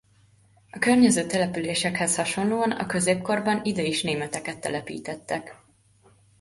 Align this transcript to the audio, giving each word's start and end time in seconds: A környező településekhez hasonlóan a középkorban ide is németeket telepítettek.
A 0.69 0.79
környező 0.79 1.27
településekhez 1.27 2.15
hasonlóan 2.15 2.71
a 2.71 2.85
középkorban 2.85 3.61
ide 3.63 3.83
is 3.83 4.01
németeket 4.01 4.59
telepítettek. 4.59 5.55